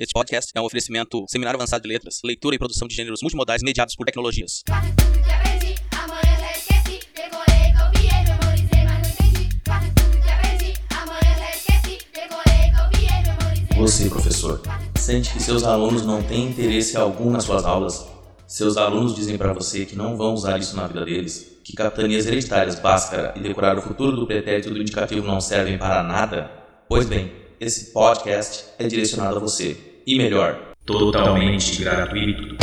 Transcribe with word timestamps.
Este 0.00 0.12
podcast 0.12 0.52
é 0.54 0.60
um 0.60 0.64
oferecimento 0.64 1.24
Seminário 1.26 1.58
Avançado 1.58 1.82
de 1.82 1.88
Letras, 1.88 2.20
leitura 2.22 2.54
e 2.54 2.58
produção 2.58 2.86
de 2.86 2.94
gêneros 2.94 3.20
multimodais 3.20 3.64
mediados 3.64 3.96
por 3.96 4.06
tecnologias. 4.06 4.62
Você, 13.76 14.08
professor, 14.08 14.62
sente 14.94 15.32
que 15.32 15.42
seus 15.42 15.64
alunos 15.64 16.06
não 16.06 16.22
têm 16.22 16.46
interesse 16.46 16.96
algum 16.96 17.28
nas 17.32 17.42
suas 17.42 17.64
aulas? 17.64 18.06
Seus 18.46 18.76
alunos 18.76 19.16
dizem 19.16 19.36
para 19.36 19.52
você 19.52 19.84
que 19.84 19.96
não 19.96 20.16
vão 20.16 20.32
usar 20.32 20.58
isso 20.58 20.76
na 20.76 20.86
vida 20.86 21.04
deles? 21.04 21.58
Que 21.64 21.72
capitanias 21.72 22.24
hereditárias, 22.24 22.78
báscara 22.78 23.34
e 23.34 23.40
decorar 23.40 23.76
o 23.76 23.82
futuro 23.82 24.14
do 24.14 24.28
pretérito 24.28 24.70
do 24.70 24.80
indicativo 24.80 25.26
não 25.26 25.40
servem 25.40 25.76
para 25.76 26.04
nada? 26.04 26.48
Pois 26.88 27.04
bem, 27.04 27.32
esse 27.60 27.86
podcast 27.86 28.66
é 28.78 28.86
direcionado 28.86 29.38
a 29.38 29.40
você. 29.40 29.87
E 30.08 30.16
melhor, 30.16 30.74
totalmente 30.86 31.84
gratuito. 31.84 32.56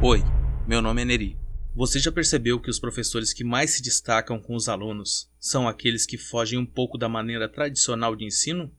Oi, 0.00 0.22
meu 0.66 0.80
nome 0.80 1.02
é 1.02 1.04
Neri. 1.04 1.38
Você 1.74 1.98
já 1.98 2.10
percebeu 2.10 2.58
que 2.58 2.70
os 2.70 2.78
professores 2.78 3.30
que 3.30 3.44
mais 3.44 3.72
se 3.72 3.82
destacam 3.82 4.40
com 4.40 4.54
os 4.54 4.70
alunos 4.70 5.30
são 5.38 5.68
aqueles 5.68 6.06
que 6.06 6.16
fogem 6.16 6.58
um 6.58 6.64
pouco 6.64 6.96
da 6.96 7.10
maneira 7.10 7.46
tradicional 7.46 8.16
de 8.16 8.24
ensino? 8.24 8.72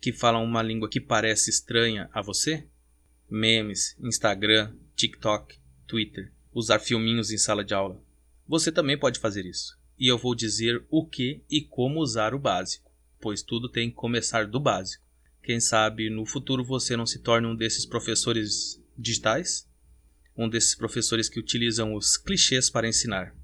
Que 0.00 0.12
falam 0.12 0.42
uma 0.42 0.64
língua 0.64 0.88
que 0.88 1.00
parece 1.00 1.48
estranha 1.48 2.10
a 2.12 2.20
você? 2.22 2.66
Memes, 3.30 3.96
Instagram, 4.00 4.74
TikTok, 4.96 5.60
Twitter, 5.86 6.32
usar 6.52 6.80
filminhos 6.80 7.30
em 7.30 7.38
sala 7.38 7.64
de 7.64 7.72
aula. 7.72 8.02
Você 8.48 8.72
também 8.72 8.98
pode 8.98 9.20
fazer 9.20 9.46
isso. 9.46 9.78
E 9.96 10.08
eu 10.08 10.18
vou 10.18 10.34
dizer 10.34 10.84
o 10.90 11.06
que 11.06 11.44
e 11.48 11.60
como 11.60 12.00
usar 12.00 12.34
o 12.34 12.38
básico, 12.40 12.90
pois 13.20 13.44
tudo 13.44 13.68
tem 13.68 13.90
que 13.90 13.94
começar 13.94 14.44
do 14.44 14.58
básico. 14.58 15.06
Quem 15.42 15.60
sabe 15.60 16.10
no 16.10 16.26
futuro 16.26 16.64
você 16.64 16.96
não 16.96 17.06
se 17.06 17.20
torne 17.20 17.46
um 17.46 17.56
desses 17.56 17.86
professores 17.86 18.80
digitais? 18.96 19.66
Um 20.36 20.48
desses 20.48 20.74
professores 20.74 21.28
que 21.28 21.40
utilizam 21.40 21.94
os 21.94 22.16
clichês 22.16 22.68
para 22.70 22.88
ensinar. 22.88 23.34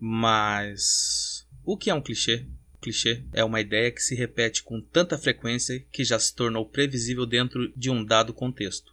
Mas 0.00 1.46
o 1.64 1.76
que 1.76 1.90
é 1.90 1.94
um 1.94 2.02
clichê? 2.02 2.46
Clichê 2.80 3.24
é 3.32 3.44
uma 3.44 3.60
ideia 3.60 3.92
que 3.92 4.02
se 4.02 4.16
repete 4.16 4.64
com 4.64 4.80
tanta 4.80 5.16
frequência 5.16 5.78
que 5.92 6.02
já 6.02 6.18
se 6.18 6.34
tornou 6.34 6.66
previsível 6.66 7.24
dentro 7.24 7.72
de 7.76 7.88
um 7.88 8.04
dado 8.04 8.34
contexto. 8.34 8.92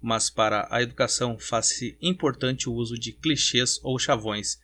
Mas 0.00 0.30
para 0.30 0.68
a 0.70 0.80
educação 0.80 1.36
faz-se 1.36 1.98
importante 2.00 2.68
o 2.68 2.72
uso 2.72 2.96
de 2.96 3.10
clichês 3.10 3.80
ou 3.82 3.98
chavões, 3.98 4.60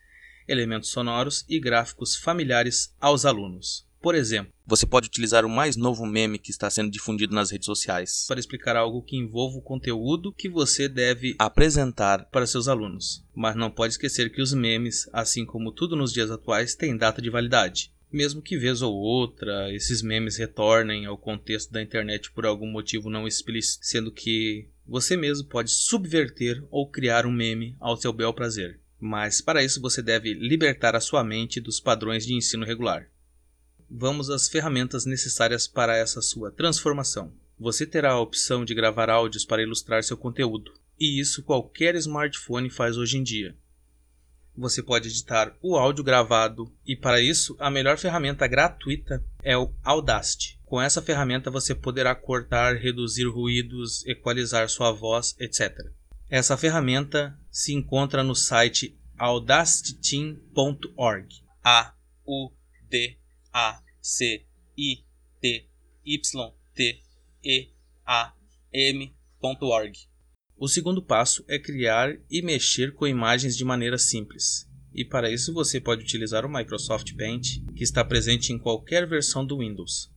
elementos 0.46 0.90
sonoros 0.90 1.44
e 1.48 1.58
gráficos 1.58 2.14
familiares 2.14 2.94
aos 3.00 3.24
alunos. 3.24 3.84
Por 4.02 4.16
exemplo, 4.16 4.52
Você 4.66 4.84
pode 4.86 5.06
utilizar 5.06 5.44
o 5.44 5.50
mais 5.50 5.76
novo 5.76 6.04
meme 6.04 6.38
que 6.38 6.50
está 6.50 6.68
sendo 6.68 6.90
difundido 6.90 7.34
nas 7.34 7.50
redes 7.50 7.66
sociais. 7.66 8.24
para 8.26 8.40
explicar 8.40 8.74
algo 8.74 9.02
que 9.02 9.16
envolva 9.16 9.58
o 9.58 9.62
conteúdo 9.62 10.32
que 10.32 10.48
você 10.48 10.88
deve 10.88 11.36
Apresentar 11.38 12.24
para 12.30 12.46
seus 12.46 12.68
alunos. 12.68 13.24
Mas 13.34 13.54
não 13.54 13.70
pode 13.70 13.94
esquecer 13.94 14.32
que 14.32 14.42
os 14.42 14.52
memes, 14.52 15.08
assim 15.12 15.44
como 15.44 15.72
tudo 15.72 15.94
nos 15.94 16.12
dias 16.12 16.30
atuais, 16.30 16.74
têm 16.74 16.96
data 16.96 17.22
de 17.22 17.30
validade. 17.30 17.92
Mesmo 18.10 18.42
que 18.42 18.58
vez 18.58 18.82
ou 18.82 18.94
outra 18.94 19.72
esses 19.72 20.02
memes 20.02 20.36
retornem 20.36 21.06
ao 21.06 21.16
contexto 21.16 21.72
da 21.72 21.82
internet 21.82 22.30
por 22.32 22.44
algum 22.44 22.70
motivo 22.70 23.08
não 23.08 23.26
explícito, 23.26 23.86
sendo 23.86 24.10
que 24.10 24.68
você 24.86 25.16
mesmo 25.16 25.48
pode 25.48 25.70
subverter 25.70 26.62
ou 26.70 26.88
criar 26.88 27.24
um 27.24 27.32
meme 27.32 27.76
ao 27.80 27.96
seu 27.96 28.12
bel 28.12 28.32
prazer. 28.34 28.80
Mas 28.98 29.40
para 29.40 29.64
isso 29.64 29.80
você 29.80 30.00
deve 30.00 30.34
libertar 30.34 30.94
a 30.94 31.00
sua 31.00 31.24
mente 31.24 31.60
dos 31.60 31.80
padrões 31.80 32.24
de 32.24 32.34
ensino 32.34 32.64
regular. 32.64 33.08
Vamos 33.94 34.30
às 34.30 34.48
ferramentas 34.48 35.04
necessárias 35.04 35.68
para 35.68 35.94
essa 35.94 36.22
sua 36.22 36.50
transformação. 36.50 37.30
Você 37.58 37.84
terá 37.84 38.12
a 38.12 38.20
opção 38.20 38.64
de 38.64 38.74
gravar 38.74 39.10
áudios 39.10 39.44
para 39.44 39.62
ilustrar 39.62 40.02
seu 40.02 40.16
conteúdo, 40.16 40.72
e 40.98 41.20
isso 41.20 41.42
qualquer 41.42 41.94
smartphone 41.96 42.70
faz 42.70 42.96
hoje 42.96 43.18
em 43.18 43.22
dia. 43.22 43.54
Você 44.56 44.82
pode 44.82 45.08
editar 45.08 45.54
o 45.60 45.76
áudio 45.76 46.02
gravado, 46.02 46.72
e 46.86 46.96
para 46.96 47.20
isso 47.20 47.54
a 47.58 47.70
melhor 47.70 47.98
ferramenta 47.98 48.46
gratuita 48.46 49.22
é 49.42 49.58
o 49.58 49.70
Audacity. 49.84 50.58
Com 50.64 50.80
essa 50.80 51.02
ferramenta 51.02 51.50
você 51.50 51.74
poderá 51.74 52.14
cortar, 52.14 52.76
reduzir 52.76 53.28
ruídos, 53.28 54.06
equalizar 54.06 54.70
sua 54.70 54.90
voz, 54.90 55.36
etc. 55.38 55.78
Essa 56.30 56.56
ferramenta 56.56 57.38
se 57.50 57.74
encontra 57.74 58.24
no 58.24 58.34
site 58.34 58.98
audacityteam.org. 59.18 61.42
A 61.62 61.92
U 62.26 62.50
D 62.88 63.18
A 63.52 63.82
C 64.00 64.46
I 64.76 65.04
T 65.40 65.68
Y 66.04 66.52
T 66.74 67.02
E 67.44 67.70
A 68.06 68.34
M.org. 68.72 70.08
O 70.56 70.68
segundo 70.68 71.02
passo 71.02 71.44
é 71.48 71.58
criar 71.58 72.16
e 72.30 72.40
mexer 72.40 72.94
com 72.94 73.06
imagens 73.06 73.56
de 73.56 73.64
maneira 73.64 73.98
simples. 73.98 74.68
E 74.94 75.04
para 75.04 75.30
isso 75.30 75.52
você 75.52 75.80
pode 75.80 76.02
utilizar 76.02 76.46
o 76.46 76.52
Microsoft 76.52 77.14
Paint, 77.16 77.58
que 77.74 77.82
está 77.82 78.04
presente 78.04 78.52
em 78.52 78.58
qualquer 78.58 79.06
versão 79.06 79.44
do 79.44 79.58
Windows. 79.58 80.10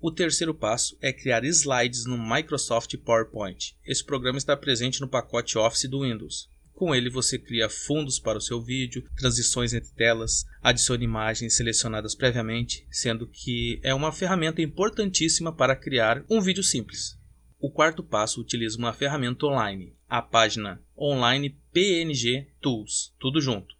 O 0.00 0.10
terceiro 0.10 0.52
passo 0.52 0.98
é 1.00 1.12
criar 1.12 1.44
slides 1.44 2.06
no 2.06 2.18
Microsoft 2.18 2.96
PowerPoint. 2.98 3.76
Esse 3.86 4.04
programa 4.04 4.36
está 4.36 4.56
presente 4.56 5.00
no 5.00 5.08
pacote 5.08 5.56
Office 5.56 5.88
do 5.88 6.02
Windows. 6.02 6.48
Com 6.82 6.92
ele 6.92 7.08
você 7.08 7.38
cria 7.38 7.68
fundos 7.68 8.18
para 8.18 8.38
o 8.38 8.40
seu 8.40 8.60
vídeo, 8.60 9.08
transições 9.16 9.72
entre 9.72 9.94
telas, 9.94 10.44
adiciona 10.60 11.04
imagens 11.04 11.56
selecionadas 11.56 12.12
previamente, 12.12 12.84
sendo 12.90 13.24
que 13.28 13.78
é 13.84 13.94
uma 13.94 14.10
ferramenta 14.10 14.60
importantíssima 14.60 15.54
para 15.54 15.76
criar 15.76 16.24
um 16.28 16.40
vídeo 16.40 16.60
simples. 16.60 17.16
O 17.60 17.70
quarto 17.70 18.02
passo 18.02 18.40
utiliza 18.40 18.78
uma 18.78 18.92
ferramenta 18.92 19.46
online, 19.46 19.96
a 20.08 20.20
página 20.20 20.82
online 20.98 21.56
PNG 21.72 22.50
Tools, 22.60 23.14
tudo 23.20 23.40
junto, 23.40 23.76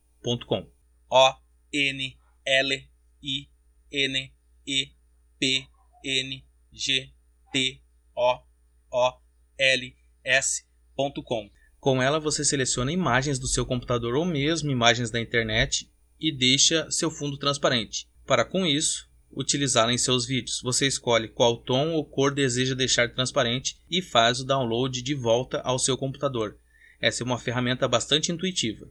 .com. 0.46 0.70
O 1.10 1.34
N 1.72 2.16
L 2.46 2.88
I 3.20 3.48
N 3.90 4.32
E 4.64 4.92
P 5.40 5.66
N 6.04 6.44
G 6.72 7.12
T 7.52 7.82
O 8.14 8.44
O 8.92 9.20
L 9.58 9.96
S.com. 10.22 11.50
Com 11.82 12.00
ela 12.00 12.20
você 12.20 12.44
seleciona 12.44 12.92
imagens 12.92 13.40
do 13.40 13.48
seu 13.48 13.66
computador 13.66 14.14
ou 14.14 14.24
mesmo 14.24 14.70
imagens 14.70 15.10
da 15.10 15.20
internet 15.20 15.90
e 16.20 16.30
deixa 16.30 16.88
seu 16.92 17.10
fundo 17.10 17.36
transparente. 17.36 18.06
Para 18.24 18.44
com 18.44 18.64
isso, 18.64 19.10
utilizá-la 19.32 19.92
em 19.92 19.98
seus 19.98 20.24
vídeos. 20.24 20.60
Você 20.62 20.86
escolhe 20.86 21.26
qual 21.26 21.56
tom 21.56 21.94
ou 21.94 22.04
cor 22.04 22.32
deseja 22.32 22.76
deixar 22.76 23.12
transparente 23.12 23.80
e 23.90 24.00
faz 24.00 24.38
o 24.38 24.44
download 24.44 25.02
de 25.02 25.12
volta 25.12 25.60
ao 25.62 25.76
seu 25.76 25.98
computador. 25.98 26.56
Essa 27.00 27.24
é 27.24 27.26
uma 27.26 27.36
ferramenta 27.36 27.88
bastante 27.88 28.30
intuitiva. 28.30 28.88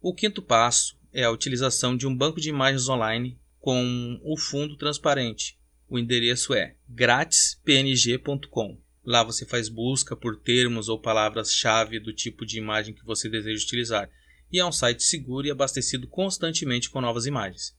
O 0.00 0.14
quinto 0.14 0.40
passo 0.40 0.98
é 1.12 1.24
a 1.24 1.30
utilização 1.30 1.94
de 1.94 2.06
um 2.06 2.16
banco 2.16 2.40
de 2.40 2.48
imagens 2.48 2.88
online 2.88 3.38
com 3.60 4.18
o 4.24 4.34
fundo 4.38 4.78
transparente. 4.78 5.58
O 5.86 5.98
endereço 5.98 6.54
é 6.54 6.74
gratispng.com. 6.88 8.80
Lá 9.04 9.24
você 9.24 9.44
faz 9.44 9.68
busca 9.68 10.14
por 10.14 10.36
termos 10.36 10.88
ou 10.88 10.98
palavras-chave 10.98 11.98
do 11.98 12.12
tipo 12.12 12.46
de 12.46 12.58
imagem 12.58 12.94
que 12.94 13.04
você 13.04 13.28
deseja 13.28 13.64
utilizar. 13.64 14.08
E 14.50 14.60
é 14.60 14.64
um 14.64 14.70
site 14.70 15.02
seguro 15.02 15.46
e 15.46 15.50
abastecido 15.50 16.06
constantemente 16.06 16.88
com 16.88 17.00
novas 17.00 17.26
imagens. 17.26 17.76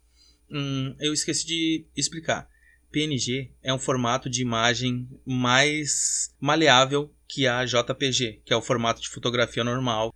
Hum, 0.51 0.95
eu 0.99 1.13
esqueci 1.13 1.45
de 1.45 1.85
explicar. 1.95 2.49
PNG 2.91 3.51
é 3.63 3.73
um 3.73 3.79
formato 3.79 4.29
de 4.29 4.41
imagem 4.41 5.07
mais 5.25 6.33
maleável 6.39 7.11
que 7.27 7.47
a 7.47 7.65
JPG, 7.65 8.41
que 8.45 8.53
é 8.53 8.55
o 8.55 8.61
formato 8.61 9.01
de 9.01 9.09
fotografia 9.09 9.63
normal. 9.63 10.13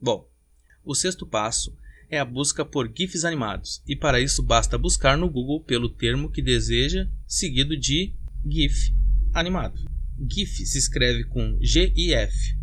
Bom, 0.00 0.28
o 0.84 0.94
sexto 0.94 1.26
passo 1.26 1.76
é 2.08 2.18
a 2.18 2.24
busca 2.24 2.64
por 2.64 2.92
GIFs 2.94 3.24
animados, 3.24 3.82
e 3.86 3.96
para 3.96 4.20
isso 4.20 4.42
basta 4.42 4.78
buscar 4.78 5.16
no 5.16 5.28
Google 5.28 5.64
pelo 5.64 5.88
termo 5.88 6.30
que 6.30 6.42
deseja, 6.42 7.08
seguido 7.26 7.76
de 7.76 8.14
GIF 8.46 8.94
animado. 9.32 9.93
GIF 10.18 10.64
se 10.66 10.78
escreve 10.78 11.24
com 11.24 11.58
GIF. 11.60 12.56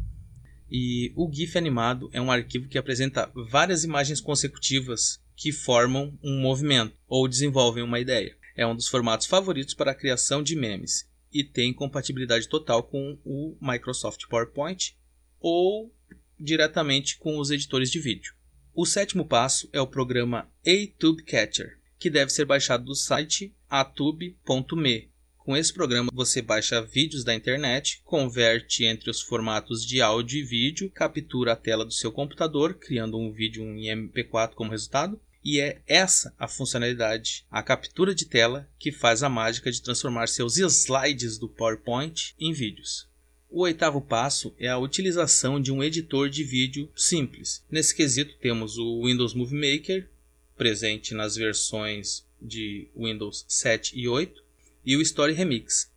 E 0.69 1.11
o 1.15 1.29
GIF 1.31 1.57
animado 1.57 2.09
é 2.13 2.21
um 2.21 2.31
arquivo 2.31 2.67
que 2.67 2.77
apresenta 2.77 3.31
várias 3.49 3.83
imagens 3.83 4.21
consecutivas 4.21 5.21
que 5.35 5.51
formam 5.51 6.17
um 6.23 6.39
movimento 6.39 6.95
ou 7.07 7.27
desenvolvem 7.27 7.83
uma 7.83 7.99
ideia. 7.99 8.37
É 8.55 8.65
um 8.65 8.75
dos 8.75 8.87
formatos 8.87 9.27
favoritos 9.27 9.73
para 9.73 9.91
a 9.91 9.95
criação 9.95 10.41
de 10.41 10.55
memes 10.55 11.09
e 11.33 11.43
tem 11.43 11.73
compatibilidade 11.73 12.47
total 12.47 12.83
com 12.83 13.17
o 13.25 13.57
Microsoft 13.61 14.27
PowerPoint 14.27 14.95
ou 15.39 15.93
diretamente 16.39 17.17
com 17.17 17.37
os 17.37 17.51
editores 17.51 17.89
de 17.89 17.99
vídeo. 17.99 18.33
O 18.73 18.85
sétimo 18.85 19.25
passo 19.25 19.69
é 19.73 19.81
o 19.81 19.87
programa 19.87 20.49
ATube 20.65 21.23
Catcher, 21.23 21.77
que 21.99 22.09
deve 22.09 22.31
ser 22.31 22.45
baixado 22.45 22.85
do 22.85 22.95
site 22.95 23.53
atube.me. 23.69 25.10
Com 25.51 25.57
esse 25.57 25.73
programa 25.73 26.09
você 26.13 26.41
baixa 26.41 26.81
vídeos 26.81 27.25
da 27.25 27.35
internet, 27.35 28.01
converte 28.05 28.85
entre 28.85 29.09
os 29.09 29.19
formatos 29.19 29.85
de 29.85 30.01
áudio 30.01 30.39
e 30.39 30.43
vídeo, 30.45 30.89
captura 30.89 31.51
a 31.51 31.55
tela 31.57 31.83
do 31.83 31.91
seu 31.91 32.09
computador, 32.09 32.75
criando 32.75 33.17
um 33.17 33.33
vídeo 33.33 33.61
em 33.61 33.87
MP4 33.87 34.53
como 34.53 34.71
resultado, 34.71 35.19
E 35.43 35.59
é 35.59 35.81
essa 35.85 36.33
a 36.39 36.47
funcionalidade, 36.47 37.45
a 37.51 37.61
captura 37.61 38.15
de 38.15 38.27
tela, 38.27 38.65
que 38.79 38.93
faz 38.93 39.23
a 39.23 39.27
mágica 39.27 39.69
de 39.69 39.81
transformar 39.81 40.29
seus 40.29 40.55
slides 40.55 41.37
do 41.37 41.49
PowerPoint 41.49 42.33
em 42.39 42.53
vídeos. 42.53 43.09
O 43.49 43.63
oitavo 43.63 43.99
passo 43.99 44.55
é 44.57 44.69
a 44.69 44.77
utilização 44.77 45.59
de 45.59 45.69
um 45.69 45.83
editor 45.83 46.29
de 46.29 46.45
vídeo 46.45 46.89
simples. 46.95 47.61
Nesse 47.69 47.93
quesito 47.93 48.37
temos 48.39 48.77
o 48.77 49.05
Windows 49.05 49.33
Movie 49.33 49.59
Maker, 49.59 50.09
presente 50.55 51.13
nas 51.13 51.35
versões 51.35 52.25
de 52.41 52.87
Windows 52.95 53.43
7 53.49 53.99
e 53.99 54.07
8, 54.07 54.40
e 54.85 54.97
o 54.97 55.01
Story 55.01 55.33
Remix, 55.33 55.91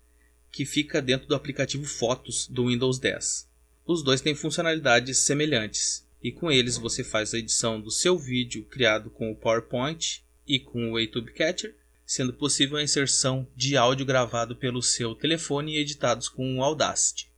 que 0.51 0.65
fica 0.65 1.03
dentro 1.03 1.27
do 1.27 1.35
aplicativo 1.35 1.85
Fotos 1.85 2.47
do 2.47 2.69
Windows 2.69 2.99
10. 2.99 3.49
Os 3.87 4.03
dois 4.03 4.21
têm 4.21 4.35
funcionalidades 4.35 5.19
semelhantes, 5.19 6.07
e 6.23 6.33
com 6.33 6.51
eles 6.51 6.79
você 6.79 7.05
faz 7.05 7.35
a 7.35 7.39
edição 7.39 7.81
do 7.81 7.91
seu 7.91 8.19
vídeo 8.19 8.65
criado 8.65 9.11
com 9.11 9.31
o 9.31 9.37
PowerPoint 9.37 10.25
e 10.47 10.59
com 10.59 10.93
o 10.93 10.99
YouTube 10.99 11.33
Catcher, 11.33 11.77
sendo 12.07 12.33
possível 12.33 12.77
a 12.77 12.83
inserção 12.83 13.47
de 13.57 13.77
áudio 13.77 14.07
gravado 14.07 14.57
pelo 14.57 14.83
seu 14.83 15.15
telefone 15.15 15.75
e 15.75 15.79
editados 15.79 16.29
com 16.29 16.59
o 16.59 16.63
Audacity. 16.63 17.31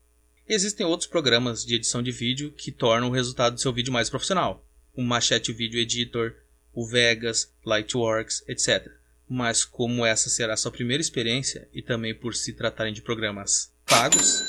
Existem 0.49 0.87
outros 0.87 1.09
programas 1.09 1.65
de 1.65 1.75
edição 1.75 2.03
de 2.03 2.13
vídeo 2.13 2.53
que 2.53 2.71
tornam 2.71 3.09
o 3.09 3.13
resultado 3.13 3.55
do 3.55 3.61
seu 3.61 3.73
vídeo 3.73 3.93
mais 3.93 4.09
profissional, 4.09 4.65
o 4.95 5.03
Machete 5.03 5.53
Video 5.53 5.81
Editor, 5.81 6.35
o 6.73 6.87
Vegas, 6.87 7.53
Lightworks, 7.65 8.45
etc. 8.47 8.93
Mas 9.29 9.65
como 9.65 10.07
essa 10.07 10.31
será 10.31 10.57
sua 10.57 10.71
primeira 10.71 11.01
experiência 11.01 11.69
e 11.73 11.83
também 11.83 12.15
por 12.15 12.35
se 12.35 12.53
tratarem 12.53 12.93
de 12.93 13.03
programas 13.03 13.73
pagos, 13.85 14.45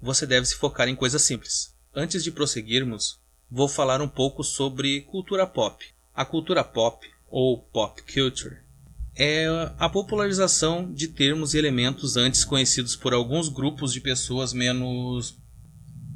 você 0.00 0.26
deve 0.26 0.46
se 0.46 0.54
focar 0.54 0.88
em 0.88 0.94
coisas 0.94 1.22
simples. 1.22 1.74
Antes 1.94 2.22
de 2.22 2.30
prosseguirmos, 2.30 3.18
vou 3.50 3.68
falar 3.68 4.00
um 4.00 4.08
pouco 4.08 4.44
sobre 4.44 5.02
cultura 5.02 5.46
pop. 5.46 5.84
A 6.14 6.24
cultura 6.24 6.62
pop, 6.62 7.06
ou 7.28 7.58
pop 7.58 8.02
culture, 8.02 8.58
é 9.16 9.46
a 9.78 9.88
popularização 9.88 10.92
de 10.92 11.08
termos 11.08 11.52
e 11.52 11.58
elementos 11.58 12.16
antes 12.16 12.44
conhecidos 12.44 12.94
por 12.94 13.12
alguns 13.12 13.48
grupos 13.48 13.92
de 13.92 14.00
pessoas 14.00 14.52
menos, 14.52 15.36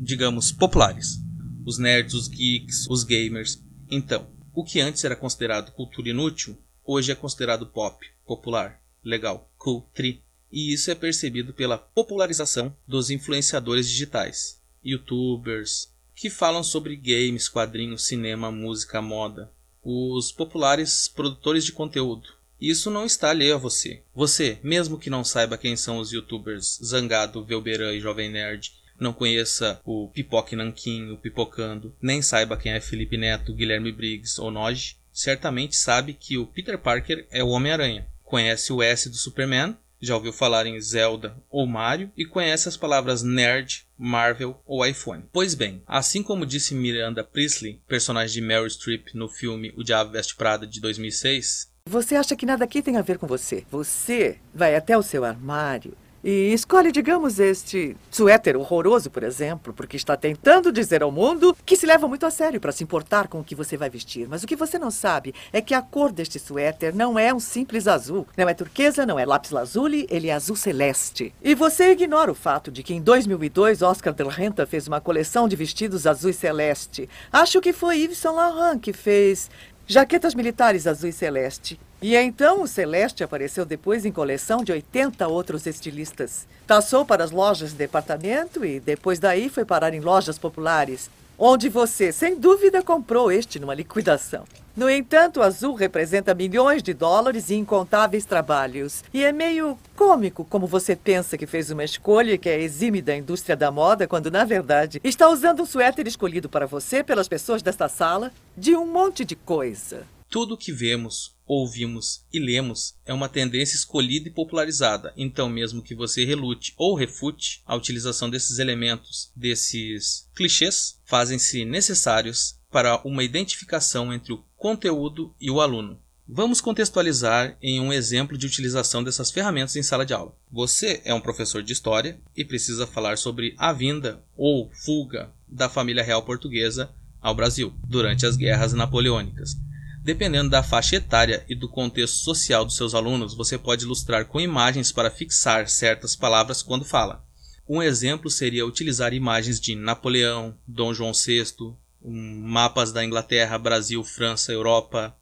digamos, 0.00 0.52
populares. 0.52 1.18
Os 1.66 1.78
nerds, 1.78 2.14
os 2.14 2.28
geeks, 2.28 2.86
os 2.88 3.02
gamers. 3.02 3.62
Então, 3.90 4.26
o 4.54 4.64
que 4.64 4.80
antes 4.80 5.02
era 5.04 5.16
considerado 5.16 5.72
cultura 5.72 6.08
inútil, 6.08 6.56
hoje 6.84 7.12
é 7.12 7.14
considerado 7.14 7.66
pop, 7.66 8.06
popular, 8.26 8.80
legal, 9.02 9.50
cool, 9.56 9.88
tri. 9.94 10.22
E 10.50 10.72
isso 10.72 10.90
é 10.90 10.94
percebido 10.94 11.52
pela 11.52 11.76
popularização 11.76 12.74
dos 12.86 13.10
influenciadores 13.10 13.88
digitais, 13.88 14.60
youtubers, 14.84 15.92
que 16.14 16.30
falam 16.30 16.62
sobre 16.62 16.96
games, 16.96 17.48
quadrinhos, 17.48 18.06
cinema, 18.06 18.50
música, 18.50 19.02
moda. 19.02 19.50
Os 19.82 20.30
populares 20.30 21.08
produtores 21.08 21.64
de 21.64 21.72
conteúdo. 21.72 22.28
Isso 22.60 22.90
não 22.90 23.04
está 23.04 23.30
alheio 23.30 23.56
a 23.56 23.58
você. 23.58 24.02
Você, 24.14 24.58
mesmo 24.62 24.98
que 24.98 25.10
não 25.10 25.24
saiba 25.24 25.58
quem 25.58 25.76
são 25.76 25.98
os 25.98 26.12
youtubers 26.12 26.78
Zangado, 26.82 27.44
Velberan 27.44 27.92
e 27.92 28.00
Jovem 28.00 28.30
Nerd, 28.30 28.72
não 28.98 29.12
conheça 29.12 29.80
o 29.84 30.08
Pipoque 30.08 30.54
Nanquim, 30.54 31.10
o 31.10 31.18
Pipocando, 31.18 31.94
nem 32.00 32.22
saiba 32.22 32.56
quem 32.56 32.72
é 32.72 32.80
Felipe 32.80 33.16
Neto, 33.16 33.52
Guilherme 33.52 33.90
Briggs 33.90 34.40
ou 34.40 34.50
Noge, 34.50 34.96
certamente 35.14 35.76
sabe 35.76 36.12
que 36.12 36.36
o 36.36 36.46
Peter 36.46 36.76
Parker 36.76 37.26
é 37.30 37.42
o 37.42 37.48
Homem-Aranha. 37.48 38.06
Conhece 38.22 38.72
o 38.72 38.82
S 38.82 39.08
do 39.08 39.16
Superman, 39.16 39.76
já 40.04 40.14
ouviu 40.14 40.32
falar 40.32 40.66
em 40.66 40.78
Zelda 40.80 41.36
ou 41.48 41.66
Mario 41.66 42.10
e 42.16 42.26
conhece 42.26 42.68
as 42.68 42.76
palavras 42.76 43.22
nerd, 43.22 43.86
Marvel 43.96 44.60
ou 44.66 44.84
iPhone. 44.84 45.24
Pois 45.32 45.54
bem, 45.54 45.82
assim 45.86 46.22
como 46.22 46.44
disse 46.44 46.74
Miranda 46.74 47.24
Priestley, 47.24 47.80
personagem 47.88 48.34
de 48.34 48.46
Meryl 48.46 48.68
Streep 48.68 49.14
no 49.14 49.28
filme 49.28 49.72
O 49.76 49.82
Diabo 49.82 50.10
Veste 50.10 50.36
Prada 50.36 50.66
de 50.66 50.80
2006, 50.80 51.72
Você 51.88 52.16
acha 52.16 52.36
que 52.36 52.44
nada 52.44 52.64
aqui 52.64 52.82
tem 52.82 52.96
a 52.96 53.02
ver 53.02 53.18
com 53.18 53.26
você. 53.26 53.64
Você 53.70 54.38
vai 54.54 54.74
até 54.74 54.96
o 54.96 55.02
seu 55.02 55.24
armário 55.24 55.96
e 56.24 56.54
escolhe, 56.54 56.90
digamos, 56.90 57.38
este 57.38 57.94
suéter 58.10 58.56
horroroso, 58.56 59.10
por 59.10 59.22
exemplo, 59.22 59.74
porque 59.74 59.94
está 59.94 60.16
tentando 60.16 60.72
dizer 60.72 61.02
ao 61.02 61.12
mundo 61.12 61.54
que 61.66 61.76
se 61.76 61.84
leva 61.84 62.08
muito 62.08 62.24
a 62.24 62.30
sério 62.30 62.58
para 62.58 62.72
se 62.72 62.82
importar 62.82 63.28
com 63.28 63.40
o 63.40 63.44
que 63.44 63.54
você 63.54 63.76
vai 63.76 63.90
vestir. 63.90 64.26
Mas 64.26 64.42
o 64.42 64.46
que 64.46 64.56
você 64.56 64.78
não 64.78 64.90
sabe 64.90 65.34
é 65.52 65.60
que 65.60 65.74
a 65.74 65.82
cor 65.82 66.10
deste 66.10 66.38
suéter 66.38 66.94
não 66.94 67.18
é 67.18 67.34
um 67.34 67.38
simples 67.38 67.86
azul. 67.86 68.26
Não 68.38 68.48
é 68.48 68.54
turquesa, 68.54 69.04
não 69.04 69.18
é 69.18 69.26
lápis 69.26 69.50
lazuli, 69.50 70.06
ele 70.08 70.28
é 70.28 70.32
azul 70.32 70.56
celeste. 70.56 71.34
E 71.42 71.54
você 71.54 71.90
ignora 71.90 72.32
o 72.32 72.34
fato 72.34 72.72
de 72.72 72.82
que 72.82 72.94
em 72.94 73.02
2002 73.02 73.82
Oscar 73.82 74.14
de 74.14 74.24
la 74.24 74.32
Renta 74.32 74.66
fez 74.66 74.88
uma 74.88 75.02
coleção 75.02 75.46
de 75.46 75.56
vestidos 75.56 76.06
azul 76.06 76.32
celeste. 76.32 77.06
Acho 77.30 77.60
que 77.60 77.74
foi 77.74 77.98
Yves 77.98 78.16
Saint 78.16 78.34
Laurent 78.34 78.80
que 78.80 78.94
fez 78.94 79.50
jaquetas 79.86 80.34
militares 80.34 80.86
azul 80.86 81.10
e 81.10 81.12
celeste. 81.12 81.78
E 82.02 82.16
então 82.16 82.62
o 82.62 82.68
Celeste 82.68 83.24
apareceu 83.24 83.64
depois 83.64 84.04
em 84.04 84.12
coleção 84.12 84.62
de 84.62 84.72
80 84.72 85.26
outros 85.26 85.66
estilistas. 85.66 86.46
Passou 86.66 87.04
para 87.04 87.24
as 87.24 87.30
lojas 87.30 87.70
de 87.70 87.76
departamento 87.76 88.64
e 88.64 88.78
depois 88.78 89.18
daí 89.18 89.48
foi 89.48 89.64
parar 89.64 89.94
em 89.94 90.00
lojas 90.00 90.38
populares, 90.38 91.10
onde 91.38 91.68
você, 91.68 92.12
sem 92.12 92.36
dúvida, 92.38 92.82
comprou 92.82 93.32
este 93.32 93.58
numa 93.58 93.74
liquidação. 93.74 94.44
No 94.76 94.90
entanto, 94.90 95.38
o 95.38 95.42
azul 95.42 95.74
representa 95.74 96.34
milhões 96.34 96.82
de 96.82 96.92
dólares 96.92 97.48
e 97.48 97.54
incontáveis 97.54 98.24
trabalhos. 98.24 99.04
E 99.14 99.22
é 99.22 99.30
meio 99.30 99.78
cômico 99.94 100.44
como 100.44 100.66
você 100.66 100.96
pensa 100.96 101.38
que 101.38 101.46
fez 101.46 101.70
uma 101.70 101.84
escolha 101.84 102.36
que 102.36 102.48
é 102.48 102.60
exime 102.60 103.00
da 103.00 103.16
indústria 103.16 103.56
da 103.56 103.70
moda, 103.70 104.08
quando 104.08 104.32
na 104.32 104.44
verdade 104.44 105.00
está 105.04 105.28
usando 105.28 105.62
um 105.62 105.66
suéter 105.66 106.08
escolhido 106.08 106.48
para 106.48 106.66
você 106.66 107.04
pelas 107.04 107.28
pessoas 107.28 107.62
desta 107.62 107.88
sala 107.88 108.32
de 108.56 108.74
um 108.74 108.84
monte 108.84 109.24
de 109.24 109.36
coisa. 109.36 110.02
Tudo 110.34 110.54
o 110.54 110.58
que 110.58 110.72
vemos, 110.72 111.36
ouvimos 111.46 112.24
e 112.32 112.40
lemos 112.40 112.96
é 113.06 113.14
uma 113.14 113.28
tendência 113.28 113.76
escolhida 113.76 114.26
e 114.26 114.32
popularizada, 114.32 115.14
então, 115.16 115.48
mesmo 115.48 115.80
que 115.80 115.94
você 115.94 116.24
relute 116.24 116.74
ou 116.76 116.96
refute 116.96 117.62
a 117.64 117.76
utilização 117.76 118.28
desses 118.28 118.58
elementos, 118.58 119.30
desses 119.36 120.28
clichês, 120.34 120.98
fazem-se 121.04 121.64
necessários 121.64 122.58
para 122.68 123.00
uma 123.06 123.22
identificação 123.22 124.12
entre 124.12 124.32
o 124.32 124.44
conteúdo 124.56 125.32
e 125.40 125.52
o 125.52 125.60
aluno. 125.60 126.00
Vamos 126.26 126.60
contextualizar 126.60 127.56
em 127.62 127.78
um 127.78 127.92
exemplo 127.92 128.36
de 128.36 128.44
utilização 128.44 129.04
dessas 129.04 129.30
ferramentas 129.30 129.76
em 129.76 129.84
sala 129.84 130.04
de 130.04 130.14
aula. 130.14 130.36
Você 130.50 131.00
é 131.04 131.14
um 131.14 131.20
professor 131.20 131.62
de 131.62 131.72
história 131.72 132.18
e 132.36 132.44
precisa 132.44 132.88
falar 132.88 133.18
sobre 133.18 133.54
a 133.56 133.72
vinda 133.72 134.20
ou 134.36 134.68
fuga 134.84 135.32
da 135.46 135.68
família 135.68 136.02
real 136.02 136.24
portuguesa 136.24 136.92
ao 137.20 137.36
Brasil 137.36 137.72
durante 137.86 138.26
as 138.26 138.36
guerras 138.36 138.72
napoleônicas. 138.72 139.56
Dependendo 140.04 140.50
da 140.50 140.62
faixa 140.62 140.96
etária 140.96 141.42
e 141.48 141.54
do 141.54 141.66
contexto 141.66 142.16
social 142.16 142.62
dos 142.62 142.76
seus 142.76 142.94
alunos, 142.94 143.32
você 143.32 143.56
pode 143.56 143.86
ilustrar 143.86 144.26
com 144.26 144.38
imagens 144.38 144.92
para 144.92 145.10
fixar 145.10 145.66
certas 145.66 146.14
palavras 146.14 146.62
quando 146.62 146.84
fala. 146.84 147.24
Um 147.66 147.82
exemplo 147.82 148.28
seria 148.28 148.66
utilizar 148.66 149.14
imagens 149.14 149.58
de 149.58 149.74
Napoleão, 149.74 150.54
Dom 150.68 150.92
João 150.92 151.12
VI, 151.12 151.74
mapas 152.04 152.92
da 152.92 153.02
Inglaterra, 153.02 153.56
Brasil, 153.56 154.04
França, 154.04 154.52
Europa, 154.52 155.16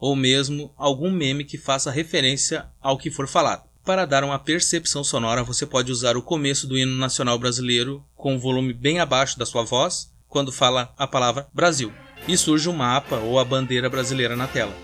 ou 0.00 0.16
mesmo 0.16 0.74
algum 0.76 1.12
meme 1.12 1.44
que 1.44 1.56
faça 1.56 1.88
referência 1.88 2.66
ao 2.80 2.98
que 2.98 3.12
for 3.12 3.28
falado. 3.28 3.68
Para 3.84 4.04
dar 4.04 4.24
uma 4.24 4.38
percepção 4.40 5.04
sonora, 5.04 5.44
você 5.44 5.64
pode 5.64 5.92
usar 5.92 6.16
o 6.16 6.22
começo 6.22 6.66
do 6.66 6.76
hino 6.76 6.96
nacional 6.96 7.38
brasileiro 7.38 8.04
com 8.16 8.34
o 8.34 8.38
volume 8.40 8.72
bem 8.72 8.98
abaixo 8.98 9.38
da 9.38 9.46
sua 9.46 9.62
voz 9.62 10.12
quando 10.26 10.50
fala 10.50 10.92
a 10.98 11.06
palavra 11.06 11.46
Brasil 11.54 11.92
e 12.28 12.36
surge 12.36 12.68
o 12.68 12.72
um 12.72 12.76
mapa 12.76 13.16
ou 13.16 13.38
a 13.38 13.44
bandeira 13.44 13.88
brasileira 13.88 14.36
na 14.36 14.46
tela. 14.46 14.76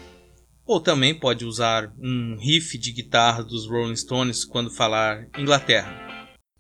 Ou 0.67 0.81
também 0.81 1.15
pode 1.15 1.45
usar 1.45 1.93
um 2.01 2.39
riff 2.41 2.79
de 2.79 2.91
guitarra 2.91 3.45
dos 3.45 3.69
Rolling 3.69 3.95
Stones 3.95 4.47
quando 4.47 4.71
falar 4.71 5.29
Inglaterra. 5.39 6.14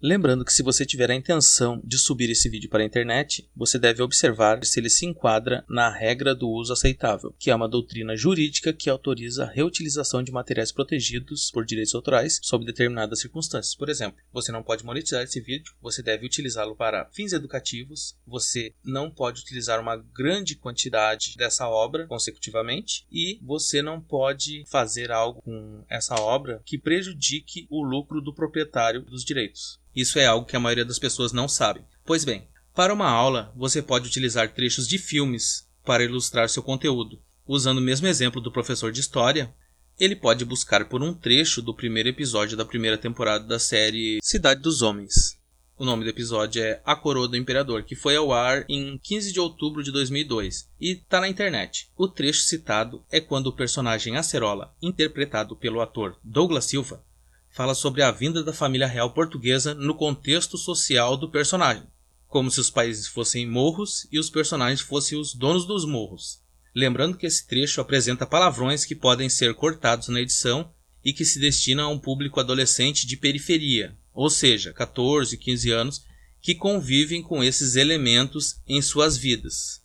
Lembrando 0.06 0.44
que 0.44 0.52
se 0.52 0.62
você 0.62 0.84
tiver 0.84 1.10
a 1.10 1.14
intenção 1.14 1.80
de 1.82 1.96
subir 1.96 2.28
esse 2.28 2.46
vídeo 2.46 2.68
para 2.68 2.82
a 2.82 2.86
internet, 2.86 3.48
você 3.56 3.78
deve 3.78 4.02
observar 4.02 4.62
se 4.62 4.78
ele 4.78 4.90
se 4.90 5.06
enquadra 5.06 5.64
na 5.66 5.88
regra 5.88 6.34
do 6.34 6.46
uso 6.46 6.74
aceitável, 6.74 7.34
que 7.38 7.50
é 7.50 7.54
uma 7.54 7.66
doutrina 7.66 8.14
jurídica 8.14 8.70
que 8.74 8.90
autoriza 8.90 9.44
a 9.44 9.50
reutilização 9.50 10.22
de 10.22 10.30
materiais 10.30 10.70
protegidos 10.70 11.50
por 11.50 11.64
direitos 11.64 11.94
autorais 11.94 12.38
sob 12.42 12.66
determinadas 12.66 13.20
circunstâncias. 13.20 13.74
Por 13.74 13.88
exemplo, 13.88 14.22
você 14.30 14.52
não 14.52 14.62
pode 14.62 14.84
monetizar 14.84 15.22
esse 15.22 15.40
vídeo, 15.40 15.72
você 15.80 16.02
deve 16.02 16.26
utilizá-lo 16.26 16.76
para 16.76 17.06
fins 17.06 17.32
educativos, 17.32 18.14
você 18.26 18.74
não 18.84 19.10
pode 19.10 19.40
utilizar 19.40 19.80
uma 19.80 19.96
grande 19.96 20.54
quantidade 20.54 21.32
dessa 21.38 21.66
obra 21.66 22.06
consecutivamente 22.08 23.06
e 23.10 23.38
você 23.40 23.80
não 23.80 24.02
pode 24.02 24.66
fazer 24.66 25.10
algo 25.10 25.40
com 25.40 25.82
essa 25.88 26.14
obra 26.20 26.60
que 26.66 26.76
prejudique 26.76 27.66
o 27.70 27.82
lucro 27.82 28.20
do 28.20 28.34
proprietário 28.34 29.00
dos 29.00 29.24
direitos. 29.24 29.82
Isso 29.94 30.18
é 30.18 30.26
algo 30.26 30.46
que 30.46 30.56
a 30.56 30.60
maioria 30.60 30.84
das 30.84 30.98
pessoas 30.98 31.32
não 31.32 31.48
sabe. 31.48 31.84
Pois 32.04 32.24
bem, 32.24 32.48
para 32.74 32.92
uma 32.92 33.08
aula, 33.08 33.52
você 33.56 33.80
pode 33.80 34.08
utilizar 34.08 34.52
trechos 34.52 34.88
de 34.88 34.98
filmes 34.98 35.68
para 35.84 36.04
ilustrar 36.04 36.48
seu 36.48 36.62
conteúdo. 36.62 37.20
Usando 37.46 37.78
o 37.78 37.82
mesmo 37.82 38.06
exemplo 38.06 38.40
do 38.40 38.50
professor 38.50 38.90
de 38.90 39.00
história, 39.00 39.54
ele 39.98 40.16
pode 40.16 40.44
buscar 40.44 40.88
por 40.88 41.02
um 41.02 41.14
trecho 41.14 41.62
do 41.62 41.74
primeiro 41.74 42.08
episódio 42.08 42.56
da 42.56 42.64
primeira 42.64 42.98
temporada 42.98 43.44
da 43.44 43.58
série 43.58 44.18
Cidade 44.22 44.60
dos 44.60 44.82
Homens. 44.82 45.38
O 45.76 45.84
nome 45.84 46.04
do 46.04 46.10
episódio 46.10 46.62
é 46.62 46.80
A 46.84 46.94
Coroa 46.94 47.26
do 47.26 47.36
Imperador, 47.36 47.82
que 47.82 47.96
foi 47.96 48.16
ao 48.16 48.32
ar 48.32 48.64
em 48.68 48.96
15 48.96 49.32
de 49.32 49.40
outubro 49.40 49.82
de 49.82 49.90
2002 49.90 50.68
e 50.80 50.92
está 50.92 51.20
na 51.20 51.28
internet. 51.28 51.90
O 51.96 52.06
trecho 52.06 52.42
citado 52.42 53.04
é 53.10 53.20
quando 53.20 53.48
o 53.48 53.52
personagem 53.52 54.16
Acerola, 54.16 54.72
interpretado 54.80 55.56
pelo 55.56 55.80
ator 55.80 56.16
Douglas 56.22 56.66
Silva, 56.66 57.04
fala 57.54 57.72
sobre 57.72 58.02
a 58.02 58.10
vinda 58.10 58.42
da 58.42 58.52
família 58.52 58.86
real 58.86 59.14
portuguesa 59.14 59.74
no 59.74 59.94
contexto 59.94 60.58
social 60.58 61.16
do 61.16 61.30
personagem, 61.30 61.86
como 62.26 62.50
se 62.50 62.58
os 62.58 62.68
países 62.68 63.06
fossem 63.06 63.48
morros 63.48 64.08
e 64.10 64.18
os 64.18 64.28
personagens 64.28 64.80
fossem 64.80 65.16
os 65.16 65.32
donos 65.32 65.64
dos 65.64 65.84
morros. 65.84 66.42
Lembrando 66.74 67.16
que 67.16 67.26
esse 67.26 67.46
trecho 67.46 67.80
apresenta 67.80 68.26
palavrões 68.26 68.84
que 68.84 68.96
podem 68.96 69.28
ser 69.28 69.54
cortados 69.54 70.08
na 70.08 70.20
edição 70.20 70.68
e 71.04 71.12
que 71.12 71.24
se 71.24 71.38
destina 71.38 71.84
a 71.84 71.88
um 71.88 71.96
público 71.96 72.40
adolescente 72.40 73.06
de 73.06 73.16
periferia, 73.16 73.96
ou 74.12 74.28
seja, 74.28 74.72
14, 74.72 75.38
15 75.38 75.70
anos, 75.70 76.04
que 76.42 76.56
convivem 76.56 77.22
com 77.22 77.44
esses 77.44 77.76
elementos 77.76 78.56
em 78.66 78.82
suas 78.82 79.16
vidas. 79.16 79.80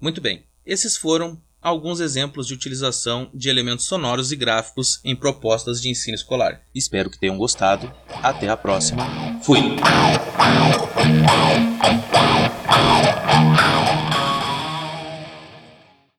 Muito 0.00 0.20
bem, 0.20 0.44
esses 0.64 0.96
foram 0.96 1.40
alguns 1.66 1.98
exemplos 1.98 2.46
de 2.46 2.54
utilização 2.54 3.28
de 3.34 3.48
elementos 3.48 3.86
sonoros 3.86 4.30
e 4.30 4.36
gráficos 4.36 5.00
em 5.04 5.16
propostas 5.16 5.82
de 5.82 5.88
ensino 5.88 6.14
escolar. 6.14 6.62
Espero 6.72 7.10
que 7.10 7.18
tenham 7.18 7.36
gostado. 7.36 7.92
Até 8.22 8.48
a 8.48 8.56
próxima. 8.56 9.04
Fui! 9.42 9.58